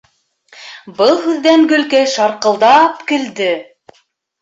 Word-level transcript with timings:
Был 1.01 1.13
һүҙҙән 1.27 1.69
Гөлкәй 1.73 2.09
шарҡылдап 2.17 3.09
көлдө. 3.15 3.55